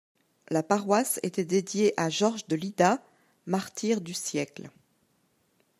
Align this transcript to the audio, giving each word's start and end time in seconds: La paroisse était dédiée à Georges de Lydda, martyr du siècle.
La 0.49 0.63
paroisse 0.63 1.19
était 1.21 1.45
dédiée 1.45 1.93
à 1.95 2.09
Georges 2.09 2.47
de 2.47 2.55
Lydda, 2.55 3.03
martyr 3.45 4.01
du 4.01 4.15
siècle. 4.15 4.71